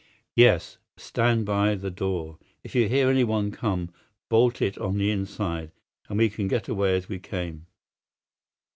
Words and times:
"Yes; 0.35 0.79
stand 0.97 1.45
by 1.45 1.75
the 1.75 1.91
door. 1.91 2.39
If 2.63 2.73
you 2.73 2.89
hear 2.89 3.07
anyone 3.07 3.51
come, 3.51 3.91
bolt 4.29 4.59
it 4.59 4.75
on 4.79 4.97
the 4.97 5.11
inside, 5.11 5.69
and 6.09 6.17
we 6.17 6.27
can 6.27 6.47
get 6.47 6.67
away 6.67 6.95
as 6.97 7.07
we 7.07 7.19
came. 7.19 7.67